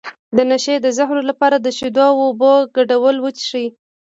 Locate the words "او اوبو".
2.11-2.51